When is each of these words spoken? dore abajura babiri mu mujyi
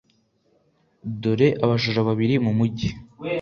dore 1.21 1.47
abajura 1.63 1.99
babiri 2.07 2.35
mu 2.45 2.51
mujyi 2.57 2.89